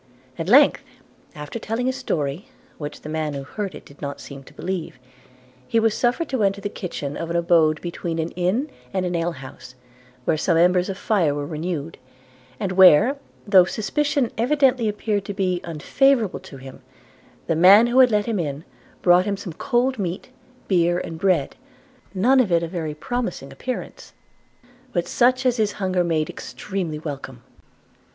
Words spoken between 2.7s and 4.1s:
which the man who heard it did